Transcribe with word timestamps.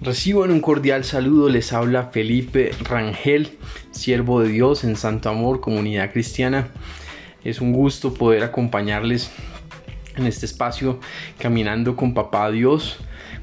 Reciban 0.00 0.52
un 0.52 0.60
cordial 0.60 1.02
saludo, 1.02 1.48
les 1.48 1.72
habla 1.72 2.10
Felipe 2.12 2.70
Rangel, 2.84 3.58
siervo 3.90 4.40
de 4.40 4.48
Dios 4.48 4.84
en 4.84 4.94
Santo 4.94 5.28
Amor, 5.28 5.60
comunidad 5.60 6.12
cristiana. 6.12 6.68
Es 7.42 7.60
un 7.60 7.72
gusto 7.72 8.14
poder 8.14 8.44
acompañarles 8.44 9.32
en 10.14 10.26
este 10.26 10.46
espacio 10.46 11.00
caminando 11.38 11.96
con 11.96 12.14
Papá 12.14 12.48
Dios, 12.52 12.98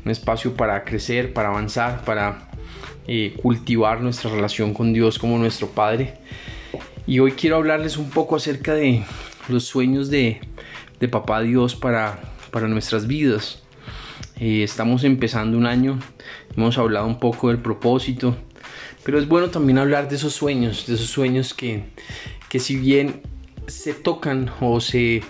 un 0.05 0.11
espacio 0.11 0.55
para 0.55 0.86
crecer, 0.86 1.33
para 1.33 1.50
avanzar, 1.50 2.05
para 2.05 2.50
eh, 3.06 3.37
cultivar 3.42 4.00
nuestra 4.00 4.32
relación 4.32 4.74
con 4.74 4.93
Dios 4.93 5.19
como 5.19 5.37
nuestro 5.37 5.68
Padre. 5.68 6.14
Y 7.06 7.19
hoy 7.19 7.33
quiero 7.33 7.57
hablarles 7.57 7.97
un 7.97 8.10
poco 8.10 8.37
acerca 8.37 8.74
de 8.75 9.04
los 9.50 9.65
sueños 9.65 10.10
de, 10.10 10.39
de 11.01 11.07
Papá 11.10 11.42
Dios 11.42 11.75
para, 11.75 12.18
para 12.50 12.69
nuestras 12.69 13.07
vidas. 13.07 13.64
Eh, 14.39 14.64
estamos 14.64 15.06
empezando 15.06 15.57
un 15.57 15.66
año, 15.66 15.98
hemos 16.57 16.78
hablado 16.78 17.07
un 17.07 17.20
poco 17.20 17.48
del 17.48 17.60
propósito, 17.60 18.36
pero 19.04 19.18
es 19.18 19.30
bueno 19.30 19.50
también 19.50 19.78
hablar 19.78 20.10
de 20.10 20.18
esos 20.18 20.34
sueños, 20.34 20.86
de 20.88 20.96
esos 20.96 21.08
sueños 21.08 21.54
que, 21.54 21.86
que 22.50 22.60
si 22.60 22.75
bien 22.75 23.21
se 23.68 23.94
tocan 23.94 24.52
o 24.60 24.82
se 24.82 25.24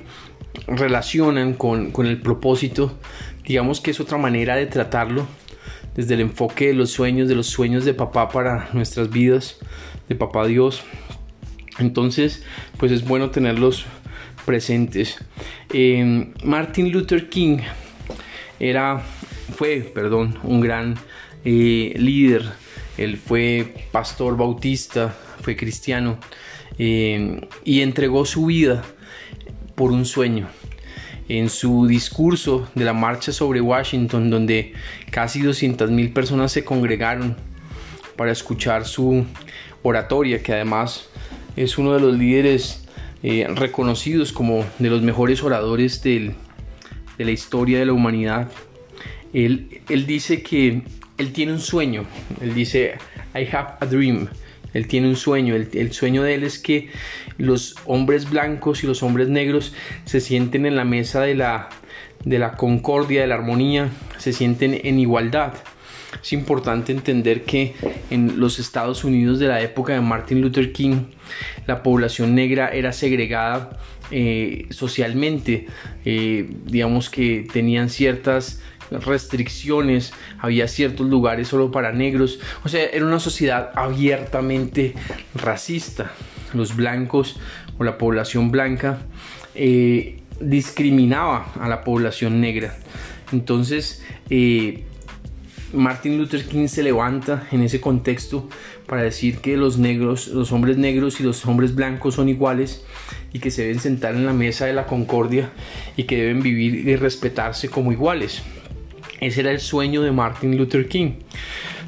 relacionan 0.66 1.54
con, 1.54 1.92
con 1.92 2.08
el 2.08 2.20
propósito, 2.20 2.98
digamos 3.44 3.80
que 3.80 3.92
es 3.92 4.00
otra 4.00 4.18
manera 4.18 4.56
de 4.56 4.66
tratarlo 4.66 5.28
desde 5.96 6.16
el 6.16 6.22
enfoque 6.22 6.68
de 6.68 6.74
los 6.74 6.90
sueños, 6.90 7.30
de 7.30 7.36
los 7.36 7.46
sueños 7.46 7.86
de 7.86 7.94
papá 7.94 8.30
para 8.30 8.70
nuestras 8.74 9.12
vidas, 9.12 9.58
de 10.10 10.16
papá 10.16 10.48
Dios. 10.48 10.84
Entonces, 11.78 12.44
pues 12.78 12.92
es 12.92 13.08
bueno 13.08 13.30
tenerlos 13.30 13.86
presentes. 14.46 15.20
Eh, 15.72 16.32
Martin 16.44 16.92
Luther 16.92 17.30
King 17.30 17.60
era, 18.60 19.02
fue, 19.56 19.80
perdón, 19.94 20.40
un 20.44 20.62
gran 20.62 20.96
eh, 21.44 21.94
líder. 21.98 22.44
Él 22.98 23.18
fue 23.18 23.88
pastor 23.92 24.38
bautista, 24.38 25.16
fue 25.42 25.56
cristiano 25.56 26.18
eh, 26.78 27.48
y 27.64 27.82
entregó 27.82 28.26
su 28.26 28.46
vida 28.46 28.84
por 29.76 29.92
un 29.92 30.06
sueño. 30.06 30.48
En 31.28 31.50
su 31.50 31.88
discurso 31.88 32.70
de 32.76 32.86
la 32.86 32.94
marcha 32.94 33.32
sobre 33.32 33.60
Washington, 33.60 34.30
donde 34.30 34.74
casi 35.10 35.42
200.000 35.42 36.14
personas 36.14 36.52
se 36.52 36.64
congregaron 36.64 37.36
para 38.16 38.32
escuchar 38.32 38.86
su 38.86 39.26
oratoria, 39.82 40.42
que 40.42 40.54
además 40.54 41.10
es 41.56 41.78
uno 41.78 41.94
de 41.94 42.00
los 42.00 42.16
líderes 42.16 42.86
eh, 43.24 43.48
reconocidos 43.50 44.32
como 44.32 44.66
de 44.78 44.90
los 44.90 45.02
mejores 45.02 45.42
oradores 45.44 46.04
del, 46.04 46.36
de 47.18 47.26
la 47.26 47.32
historia 47.32 47.80
de 47.80 47.86
la 47.86 47.94
humanidad, 47.94 48.52
él, 49.34 49.82
él 49.90 50.06
dice 50.06 50.42
que 50.42 50.82
él 51.18 51.32
tiene 51.34 51.54
un 51.54 51.60
sueño, 51.60 52.06
él 52.42 52.54
dice, 52.54 52.96
I 53.34 53.48
have 53.52 53.74
a 53.80 53.86
dream, 53.86 54.28
él 54.74 54.88
tiene 54.88 55.08
un 55.08 55.16
sueño, 55.16 55.56
el, 55.56 55.70
el, 55.74 55.94
sueño 55.94 56.24
de 56.24 56.36
él 56.36 56.44
es 56.44 56.60
que 56.60 56.90
los 57.38 57.76
hombres 57.86 58.30
blancos 58.30 58.84
y 58.84 58.88
los 58.88 59.04
hombres 59.04 59.30
negros 59.30 59.74
se 60.06 60.20
sienten 60.20 60.66
en 60.66 60.76
la 60.76 60.86
mesa 60.86 61.22
de 61.22 61.36
la, 61.36 61.70
de 62.26 62.40
la 62.40 62.54
concordia, 62.54 63.22
de 63.22 63.28
la 63.28 63.36
armonía, 63.36 63.90
se 64.18 64.34
sienten 64.34 64.80
en 64.84 65.00
igualdad. 65.00 65.54
Es 66.22 66.34
importante 66.34 66.92
entender 66.92 67.44
que 67.44 67.76
en 68.10 68.40
los 68.40 68.58
Estados 68.60 69.04
Unidos 69.04 69.40
de 69.40 69.48
la 69.48 69.62
época 69.62 69.94
de 69.94 70.02
Martin 70.02 70.42
Luther 70.42 70.72
King, 70.72 71.08
la 71.68 71.84
población 71.84 72.36
negra 72.36 72.70
era 72.70 72.94
segregada 72.94 73.78
eh, 74.12 74.68
socialmente, 74.70 75.68
eh, 76.04 76.50
digamos 76.66 77.10
que 77.10 77.48
tenían 77.52 77.90
ciertas 77.90 78.62
restricciones, 78.92 80.14
había 80.40 80.68
ciertos 80.68 81.08
lugares 81.08 81.48
solo 81.48 81.72
para 81.72 81.92
negros, 81.92 82.40
o 82.64 82.70
sea, 82.70 82.84
era 82.86 83.06
una 83.06 83.20
sociedad 83.20 83.72
abiertamente 83.76 84.94
racista. 85.34 86.12
Los 86.54 86.76
blancos 86.76 87.38
o 87.78 87.84
la 87.84 87.98
población 87.98 88.52
blanca 88.52 89.00
eh, 89.56 90.22
discriminaba 90.40 91.52
a 91.60 91.68
la 91.68 91.84
población 91.84 92.40
negra. 92.40 92.78
Entonces, 93.32 94.04
Martin 95.74 96.18
Luther 96.18 96.46
King 96.46 96.68
se 96.68 96.84
levanta 96.84 97.48
en 97.52 97.62
ese 97.62 97.82
contexto 97.82 98.48
para 98.86 99.04
decir 99.04 99.40
que 99.40 99.58
los 99.58 99.78
negros, 99.78 100.28
los 100.28 100.52
hombres 100.52 100.78
negros 100.78 101.20
y 101.20 101.24
los 101.24 101.46
hombres 101.46 101.76
blancos 101.76 102.16
son 102.16 102.30
iguales 102.30 102.86
y 103.34 103.40
que 103.40 103.52
se 103.52 103.64
deben 103.64 103.80
sentar 103.80 104.16
en 104.16 104.26
la 104.26 104.34
mesa 104.34 104.66
de 104.66 104.74
la 104.74 104.86
concordia 104.86 105.52
y 105.98 106.04
que 106.04 106.18
deben 106.18 106.42
vivir 106.42 106.88
y 106.88 106.96
respetarse 106.96 107.70
como 107.70 107.92
iguales. 107.92 108.42
Ese 109.20 109.42
era 109.42 109.52
el 109.52 109.60
sueño 109.60 110.02
de 110.02 110.12
Martin 110.12 110.58
Luther 110.58 110.88
King. 110.88 111.14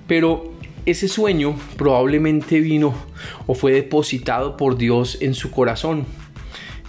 Pero 0.08 0.54
ese 0.86 1.08
sueño 1.08 1.58
probablemente 1.78 2.60
vino 2.60 2.96
o 3.46 3.54
fue 3.54 3.74
depositado 3.74 4.58
por 4.58 4.78
Dios 4.78 5.18
en 5.22 5.34
su 5.34 5.52
corazón. 5.52 6.06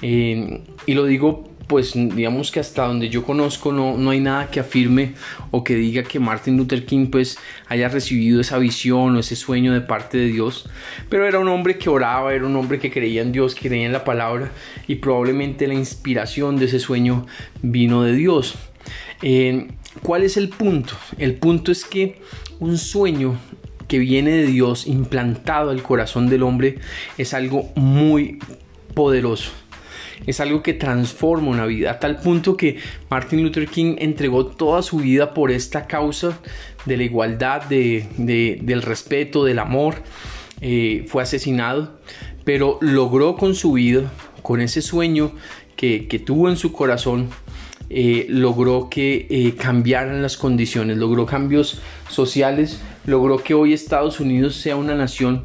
Eh, 0.02 0.62
y 0.86 0.94
lo 0.94 1.04
digo 1.04 1.47
pues 1.68 1.92
digamos 1.94 2.50
que 2.50 2.60
hasta 2.60 2.86
donde 2.86 3.10
yo 3.10 3.22
conozco 3.22 3.72
no, 3.72 3.96
no 3.96 4.10
hay 4.10 4.20
nada 4.20 4.50
que 4.50 4.58
afirme 4.58 5.12
o 5.50 5.62
que 5.62 5.74
diga 5.74 6.02
que 6.02 6.18
Martin 6.18 6.56
Luther 6.56 6.84
King 6.86 7.08
pues 7.12 7.38
haya 7.68 7.88
recibido 7.88 8.40
esa 8.40 8.58
visión 8.58 9.14
o 9.14 9.20
ese 9.20 9.36
sueño 9.36 9.74
de 9.74 9.82
parte 9.82 10.16
de 10.18 10.26
Dios, 10.26 10.68
pero 11.10 11.26
era 11.26 11.38
un 11.38 11.48
hombre 11.48 11.76
que 11.78 11.90
oraba, 11.90 12.34
era 12.34 12.46
un 12.46 12.56
hombre 12.56 12.78
que 12.78 12.90
creía 12.90 13.22
en 13.22 13.32
Dios, 13.32 13.54
que 13.54 13.68
creía 13.68 13.86
en 13.86 13.92
la 13.92 14.04
palabra 14.04 14.50
y 14.86 14.96
probablemente 14.96 15.68
la 15.68 15.74
inspiración 15.74 16.56
de 16.56 16.64
ese 16.64 16.80
sueño 16.80 17.26
vino 17.62 18.02
de 18.02 18.14
Dios. 18.14 18.56
Eh, 19.22 19.68
¿Cuál 20.02 20.22
es 20.22 20.36
el 20.36 20.48
punto? 20.48 20.94
El 21.18 21.34
punto 21.34 21.70
es 21.70 21.84
que 21.84 22.20
un 22.60 22.78
sueño 22.78 23.38
que 23.88 23.98
viene 23.98 24.30
de 24.30 24.46
Dios 24.46 24.86
implantado 24.86 25.70
al 25.70 25.82
corazón 25.82 26.28
del 26.28 26.42
hombre 26.42 26.78
es 27.18 27.34
algo 27.34 27.70
muy 27.74 28.38
poderoso 28.94 29.52
es 30.26 30.40
algo 30.40 30.62
que 30.62 30.74
transforma 30.74 31.48
una 31.48 31.66
vida, 31.66 31.92
a 31.92 31.98
tal 31.98 32.20
punto 32.20 32.56
que 32.56 32.78
Martin 33.10 33.42
Luther 33.42 33.66
King 33.68 33.96
entregó 33.98 34.46
toda 34.46 34.82
su 34.82 34.98
vida 34.98 35.34
por 35.34 35.50
esta 35.50 35.86
causa 35.86 36.40
de 36.84 36.96
la 36.96 37.04
igualdad, 37.04 37.62
del 37.64 38.82
respeto, 38.82 39.44
del 39.44 39.58
amor. 39.58 39.96
Eh, 40.60 41.04
fue 41.06 41.22
asesinado, 41.22 41.98
pero 42.44 42.78
logró 42.80 43.36
con 43.36 43.54
su 43.54 43.72
vida, 43.72 44.10
con 44.42 44.60
ese 44.60 44.82
sueño 44.82 45.32
que, 45.76 46.22
tuvo 46.24 46.48
en 46.48 46.56
su 46.56 46.72
corazón, 46.72 47.28
eh, 47.90 48.26
logró 48.28 48.88
que 48.90 49.26
eh, 49.30 49.54
cambiaran 49.54 50.20
las 50.20 50.36
condiciones, 50.36 50.96
logró 50.96 51.26
cambios 51.26 51.80
sociales, 52.08 52.80
logró 53.06 53.38
que 53.38 53.54
hoy 53.54 53.72
Estados 53.72 54.18
Unidos 54.18 54.56
sea 54.56 54.74
una 54.76 54.94
nación 54.94 55.44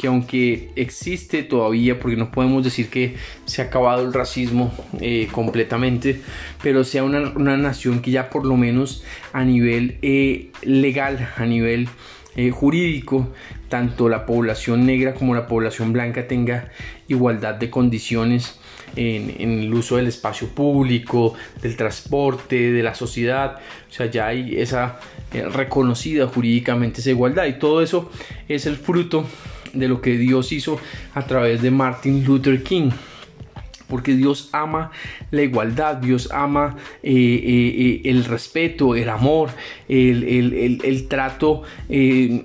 que 0.00 0.06
aunque 0.06 0.70
existe 0.76 1.42
todavía, 1.42 2.00
porque 2.00 2.16
no 2.16 2.30
podemos 2.30 2.64
decir 2.64 2.88
que 2.88 3.16
se 3.44 3.60
ha 3.60 3.66
acabado 3.66 4.02
el 4.02 4.14
racismo 4.14 4.72
eh, 4.98 5.28
completamente, 5.30 6.22
pero 6.62 6.84
sea 6.84 7.04
una, 7.04 7.58
nación 7.58 8.00
que 8.00 8.10
ya 8.10 8.30
por 8.30 8.46
lo 8.46 8.56
menos 8.56 9.04
a 9.34 9.44
nivel 9.44 9.98
eh, 10.00 10.52
legal, 10.62 11.28
a 11.36 11.44
nivel 11.44 11.90
eh, 12.34 12.50
jurídico, 12.50 13.28
tanto 13.68 14.08
la 14.08 14.24
población 14.24 14.86
negra 14.86 15.12
como 15.12 15.34
la 15.34 15.46
población 15.46 15.92
blanca 15.92 16.26
tenga 16.26 16.70
igualdad 17.06 17.56
de 17.56 17.68
condiciones 17.68 18.58
en, 18.96 19.36
en, 19.38 19.58
el 19.60 19.74
uso 19.74 19.98
del 19.98 20.06
espacio 20.06 20.48
público, 20.48 21.34
del 21.60 21.76
transporte, 21.76 22.72
de 22.72 22.82
la 22.82 22.94
sociedad. 22.94 23.58
O 23.90 23.92
sea, 23.92 24.06
ya 24.06 24.28
hay 24.28 24.58
esa 24.58 24.98
reconocida 25.52 26.26
jurídicamente 26.26 27.02
esa 27.02 27.10
igualdad 27.10 27.44
y 27.44 27.58
todo 27.58 27.82
eso 27.82 28.10
es 28.48 28.64
el 28.64 28.76
fruto 28.76 29.26
de 29.72 29.88
lo 29.88 30.00
que 30.00 30.18
Dios 30.18 30.52
hizo 30.52 30.78
a 31.14 31.22
través 31.26 31.62
de 31.62 31.70
Martin 31.70 32.24
Luther 32.24 32.62
King 32.62 32.90
porque 33.90 34.14
Dios 34.14 34.48
ama 34.52 34.92
la 35.30 35.42
igualdad, 35.42 35.96
Dios 35.96 36.30
ama 36.32 36.76
eh, 37.02 37.12
eh, 37.12 37.74
eh, 37.76 38.00
el 38.04 38.24
respeto, 38.24 38.94
el 38.94 39.10
amor, 39.10 39.50
el, 39.88 41.06
trato 41.08 41.64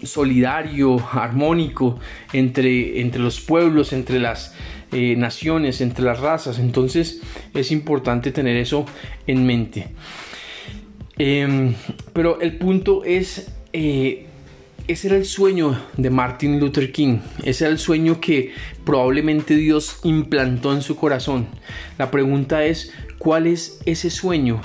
solidario, 0.04 0.98
armónico 1.14 2.00
entre, 2.34 3.00
entre, 3.00 3.22
los 3.22 3.40
pueblos, 3.40 3.94
entre 3.94 4.20
las 4.20 4.56
naciones, 4.92 5.80
entre 5.82 6.04
las 6.04 6.20
razas. 6.20 6.60
Entonces 6.60 7.22
es 7.54 7.72
importante 7.72 8.32
tener 8.32 8.58
eso 8.58 8.86
en 9.28 9.46
mente. 9.46 9.88
Em, 11.18 11.74
pero 12.12 12.42
el 12.42 12.58
punto 12.58 13.04
es 13.06 13.52
ese 14.88 15.08
era 15.08 15.18
el 15.18 15.26
sueño 15.26 15.80
de 15.98 16.10
Martin 16.10 16.60
Luther 16.60 16.92
King, 16.92 17.20
ese 17.44 17.64
era 17.66 17.72
el 17.72 17.80
sueño 17.80 18.22
que 18.22 18.54
probablemente 18.84 19.56
Dios 19.56 20.00
implantó 20.04 20.74
en 20.74 20.84
su 20.84 20.96
corazón. 20.96 21.48
La 21.98 22.12
pregunta 22.12 22.66
es, 22.66 22.92
¿cuál 23.18 23.48
es 23.48 23.80
ese 23.86 24.12
sueño 24.12 24.62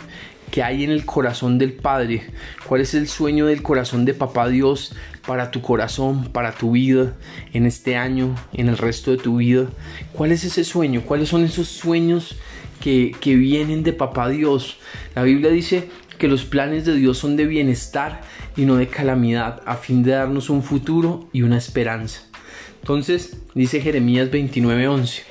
que 0.50 0.62
hay 0.62 0.84
en 0.84 0.90
el 0.90 1.06
corazón 1.06 1.56
del 1.56 1.72
Padre? 1.72 2.22
¿Cuál 2.66 2.82
es 2.82 2.92
el 2.92 3.08
sueño 3.08 3.46
del 3.46 3.62
corazón 3.62 4.04
de 4.04 4.12
Papá 4.12 4.48
Dios 4.48 4.94
para 5.26 5.50
tu 5.50 5.62
corazón, 5.62 6.28
para 6.32 6.52
tu 6.52 6.72
vida, 6.72 7.16
en 7.54 7.64
este 7.64 7.96
año, 7.96 8.34
en 8.52 8.68
el 8.68 8.76
resto 8.76 9.12
de 9.12 9.18
tu 9.18 9.38
vida? 9.38 9.70
¿Cuál 10.12 10.32
es 10.32 10.44
ese 10.44 10.64
sueño? 10.64 11.02
¿Cuáles 11.02 11.30
son 11.30 11.44
esos 11.44 11.68
sueños 11.68 12.36
que, 12.80 13.14
que 13.20 13.36
vienen 13.36 13.84
de 13.84 13.94
Papá 13.94 14.28
Dios? 14.28 14.76
La 15.14 15.22
Biblia 15.22 15.50
dice 15.50 15.88
que 16.20 16.28
los 16.28 16.44
planes 16.44 16.84
de 16.84 16.94
Dios 16.94 17.18
son 17.18 17.36
de 17.36 17.46
bienestar 17.46 18.20
y 18.56 18.66
no 18.66 18.76
de 18.76 18.86
calamidad, 18.86 19.62
a 19.64 19.76
fin 19.76 20.02
de 20.04 20.12
darnos 20.12 20.50
un 20.50 20.62
futuro 20.62 21.28
y 21.32 21.42
una 21.42 21.56
esperanza. 21.56 22.20
Entonces, 22.80 23.38
dice 23.54 23.80
Jeremías 23.80 24.30
29:11, 24.30 25.22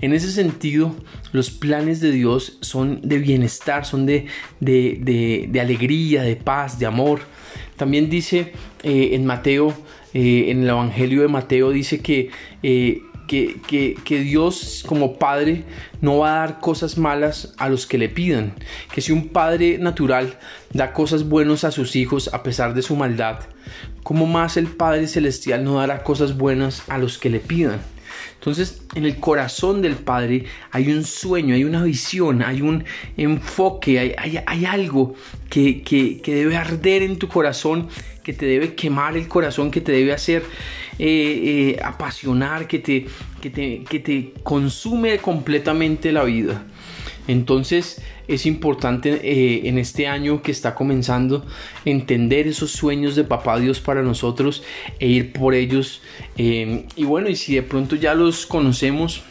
en 0.00 0.12
ese 0.14 0.32
sentido, 0.32 0.96
los 1.32 1.50
planes 1.50 2.00
de 2.00 2.10
Dios 2.10 2.56
son 2.62 3.00
de 3.02 3.18
bienestar, 3.18 3.84
son 3.84 4.06
de, 4.06 4.26
de, 4.60 5.60
alegría, 5.60 6.22
de 6.22 6.36
paz, 6.36 6.78
de 6.78 6.86
amor. 6.86 7.20
También 7.76 8.08
dice 8.08 8.52
eh, 8.82 9.10
en 9.12 9.26
Mateo, 9.26 9.74
eh, 10.14 10.46
en 10.48 10.62
el 10.62 10.70
Evangelio 10.70 11.20
de 11.20 11.28
Mateo, 11.28 11.70
dice 11.70 12.00
que 12.00 12.30
eh, 12.62 13.02
que, 13.30 14.22
Dios 14.24 14.82
como 14.86 15.16
padre 15.16 15.62
no 16.00 16.18
va 16.18 16.32
a 16.32 16.38
dar 16.40 16.60
cosas 16.60 16.98
malas 16.98 17.54
a 17.58 17.68
los 17.68 17.86
que 17.86 17.96
le 17.96 18.08
pidan. 18.08 18.54
Que 18.92 19.00
si 19.00 19.12
un 19.12 19.28
padre 19.28 19.78
natural 19.78 20.36
da 20.72 20.92
cosas 20.92 21.28
buenas 21.28 21.62
a 21.62 21.70
sus 21.70 21.94
hijos 21.94 22.30
a 22.32 22.42
pesar 22.42 22.74
de 22.74 22.82
su 22.82 22.96
maldad, 22.96 23.38
¿cómo 24.02 24.26
más 24.26 24.56
el 24.56 24.66
Padre 24.66 25.06
Celestial 25.06 25.62
no 25.62 25.76
dará 25.76 26.02
cosas 26.02 26.36
buenas 26.36 26.82
a 26.88 26.98
los 26.98 27.18
que 27.18 27.30
le 27.30 27.38
pidan? 27.38 27.80
Entonces, 28.34 28.82
en 28.94 29.04
el 29.04 29.18
corazón 29.18 29.82
del 29.82 29.96
Padre 29.96 30.44
hay 30.70 30.90
un 30.90 31.04
sueño, 31.04 31.54
hay 31.54 31.64
una 31.64 31.82
visión, 31.82 32.42
hay 32.42 32.62
un 32.62 32.84
enfoque, 33.16 34.14
hay, 34.16 34.66
algo 34.66 35.14
que, 35.48 35.82
que, 35.82 36.20
debe 36.34 36.56
arder 36.56 37.02
en 37.02 37.18
tu 37.18 37.28
corazón, 37.28 37.88
que 38.22 38.32
te 38.32 38.46
debe 38.46 38.74
quemar 38.74 39.16
el 39.16 39.28
corazón, 39.28 39.70
que 39.70 39.80
te 39.80 39.92
debe 39.92 40.12
hacer 40.12 40.42
eh, 40.98 41.76
eh, 41.78 41.80
apasionar, 41.82 42.66
que 42.66 42.78
te, 42.78 43.06
que, 43.40 43.50
te, 43.50 43.84
que 43.88 43.98
te 44.00 44.34
consume 44.42 45.18
completamente 45.18 46.12
la 46.12 46.24
vida. 46.24 46.64
Entonces 47.28 48.02
es 48.28 48.46
importante 48.46 49.20
eh, 49.22 49.68
en 49.68 49.78
este 49.78 50.06
año 50.06 50.42
que 50.42 50.50
está 50.50 50.74
comenzando 50.74 51.44
entender 51.84 52.46
esos 52.46 52.70
sueños 52.70 53.16
de 53.16 53.24
papá 53.24 53.58
Dios 53.58 53.80
para 53.80 54.02
nosotros 54.02 54.62
e 54.98 55.08
ir 55.08 55.32
por 55.32 55.54
ellos. 55.54 56.02
Eh, 56.36 56.86
y 56.96 57.04
bueno, 57.04 57.28
y 57.28 57.36
si 57.36 57.54
de 57.54 57.62
pronto 57.62 57.96
ya 57.96 58.14
los 58.14 58.46
conocemos, 58.46 59.22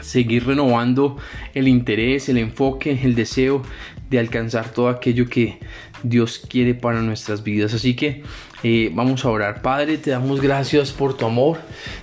seguir 0.00 0.46
renovando 0.46 1.16
el 1.54 1.68
interés, 1.68 2.28
el 2.28 2.38
enfoque, 2.38 2.98
el 3.02 3.14
deseo 3.14 3.62
de 4.10 4.18
alcanzar 4.18 4.70
todo 4.72 4.88
aquello 4.88 5.28
que 5.28 5.58
Dios 6.02 6.40
quiere 6.48 6.74
para 6.74 7.00
nuestras 7.02 7.42
vidas. 7.42 7.74
Así 7.74 7.94
que 7.94 8.22
eh, 8.62 8.90
vamos 8.94 9.24
a 9.24 9.30
orar. 9.30 9.62
Padre, 9.62 9.98
te 9.98 10.10
damos 10.10 10.40
gracias 10.40 10.92
por 10.92 11.16
tu 11.16 11.26
amor. 11.26 11.58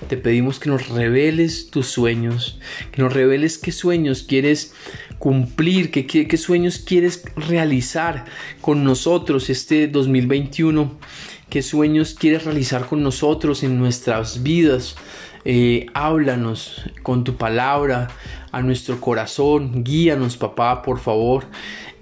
Te 0.08 0.16
pedimos 0.16 0.58
que 0.58 0.68
nos 0.68 0.88
reveles 0.88 1.70
tus 1.70 1.86
sueños, 1.86 2.58
que 2.92 3.02
nos 3.02 3.12
reveles 3.12 3.58
qué 3.58 3.72
sueños 3.72 4.22
quieres 4.22 4.74
cumplir, 5.18 5.90
qué, 5.90 6.06
qué, 6.06 6.36
sueños 6.36 6.78
quieres 6.78 7.22
realizar 7.36 8.24
con 8.60 8.84
nosotros 8.84 9.50
este 9.50 9.86
2021, 9.86 10.98
qué 11.48 11.62
sueños 11.62 12.14
quieres 12.14 12.44
realizar 12.44 12.86
con 12.86 13.02
nosotros 13.02 13.62
en 13.62 13.78
nuestras 13.78 14.42
vidas. 14.42 14.96
Eh, 15.46 15.86
háblanos 15.94 16.82
con 17.02 17.24
tu 17.24 17.36
palabra 17.36 18.08
a 18.52 18.60
nuestro 18.60 19.00
corazón, 19.00 19.82
guíanos 19.84 20.36
papá, 20.36 20.82
por 20.82 20.98
favor 20.98 21.46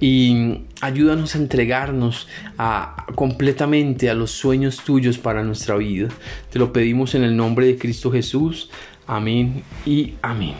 y 0.00 0.62
ayúdanos 0.81 1.35
a 1.35 1.39
entregarnos 1.39 2.29
a, 2.56 3.06
completamente 3.15 4.11
a 4.11 4.15
los 4.15 4.31
sueños 4.31 4.83
tuyos 4.85 5.19
para 5.19 5.43
nuestra 5.43 5.77
vida. 5.77 6.09
Te 6.50 6.59
lo 6.59 6.73
pedimos 6.73 7.15
en 7.15 7.25
el 7.25 7.37
nombre 7.37 7.67
de 7.67 7.77
Cristo 7.77 8.11
Jesús. 8.11 8.71
Amén 9.06 9.62
y 9.85 10.15
amén. 10.23 10.55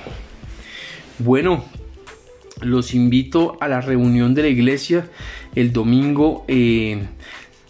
Bueno, 1.19 1.65
los 2.61 2.95
invito 2.95 3.57
a 3.61 3.69
la 3.69 3.81
reunión 3.81 4.35
de 4.35 4.43
la 4.43 4.49
iglesia 4.49 5.09
el 5.55 5.73
domingo 5.73 6.45
3 6.47 6.49
eh, 6.49 7.07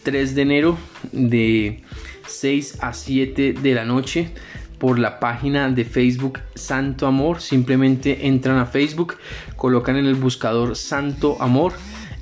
de 0.05 0.43
enero 0.43 0.79
de 1.13 1.83
6 2.27 2.79
a 2.81 2.93
7 2.93 3.55
de 3.55 3.75
la 3.75 3.85
noche 3.85 4.31
por 4.79 4.99
la 4.99 5.21
página 5.21 5.69
de 5.71 5.85
Facebook 5.85 6.41
Santo 6.55 7.07
Amor. 7.07 7.41
Simplemente 7.41 8.27
entran 8.27 8.59
a 8.59 8.67
Facebook, 8.67 9.17
colocan 9.57 9.97
en 9.97 10.07
el 10.07 10.15
buscador 10.15 10.77
Santo 10.77 11.37
Amor 11.41 11.73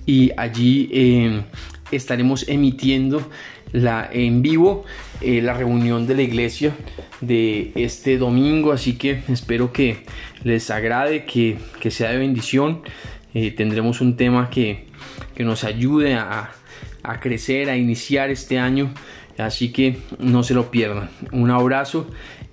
y 0.06 0.32
allí 0.36 0.88
eh, 0.92 1.42
estaremos 1.90 2.48
emitiendo 2.48 3.28
la, 3.72 4.08
en 4.10 4.42
vivo 4.42 4.84
eh, 5.20 5.42
la 5.42 5.54
reunión 5.54 6.06
de 6.06 6.14
la 6.14 6.22
iglesia 6.22 6.74
de 7.20 7.72
este 7.74 8.18
domingo. 8.18 8.72
Así 8.72 8.94
que 8.94 9.22
espero 9.28 9.72
que 9.72 10.04
les 10.44 10.70
agrade, 10.70 11.24
que, 11.24 11.58
sea 11.90 12.10
de 12.10 12.18
bendición. 12.18 12.82
Eh, 13.34 13.50
tendremos 13.50 14.00
un 14.00 14.16
tema 14.16 14.48
que, 14.48 14.86
que 15.34 15.44
nos 15.44 15.64
ayude 15.64 16.14
a, 16.14 16.52
a 17.02 17.20
crecer, 17.20 17.68
a 17.68 17.76
iniciar 17.76 18.30
este 18.30 18.58
año. 18.58 18.92
Así 19.38 19.70
que 19.70 19.98
no 20.18 20.42
se 20.42 20.54
lo 20.54 20.70
pierdan. 20.70 21.10
Un 21.32 21.50
abrazo 21.50 22.06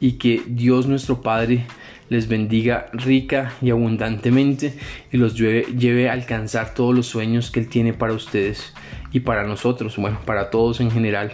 y 0.04 0.18
que 0.18 0.42
Dios 0.46 0.86
nuestro 0.86 1.22
Padre 1.22 1.66
les 2.10 2.28
bendiga 2.28 2.88
rica 2.92 3.54
y 3.62 3.70
abundantemente 3.70 4.74
y 5.14 5.16
los 5.16 5.34
lleve, 5.38 6.10
a 6.10 6.12
alcanzar 6.12 6.74
todos 6.74 6.94
los 6.94 7.08
sueños 7.08 7.52
que 7.52 7.62
Él 7.62 7.70
tiene 7.70 7.94
para 7.94 8.12
ustedes 8.12 8.74
y 9.14 9.22
para 9.22 9.46
nosotros, 9.46 9.96
bueno, 9.96 10.20
para 10.26 10.50
todos 10.50 10.82
en 10.82 10.92
general. 10.92 11.32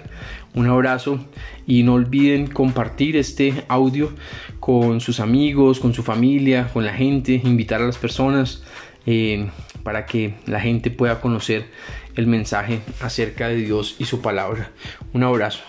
Un 0.53 0.67
abrazo 0.67 1.19
y 1.65 1.81
no 1.81 1.95
olviden 1.95 2.45
compartir 2.45 3.17
este 3.17 3.65
audio 3.69 4.13
con 4.59 5.01
sus 5.01 5.19
amigos, 5.19 5.79
con 5.79 5.95
su 5.95 6.03
familia, 6.03 6.69
con 6.71 6.85
la 6.85 6.93
gente, 6.93 7.41
invitar 7.43 7.81
a 7.81 7.87
las 7.87 7.97
personas 7.97 8.61
eh, 9.07 9.49
para 9.81 10.05
que 10.05 10.35
la 10.45 10.61
gente 10.61 10.91
pueda 10.91 11.21
conocer 11.21 11.65
el 12.13 12.27
mensaje 12.27 12.81
acerca 13.01 13.47
de 13.47 13.55
Dios 13.55 13.95
y 13.97 14.05
su 14.05 14.21
palabra. 14.21 14.69
Un 15.11 15.23
abrazo. 15.23 15.63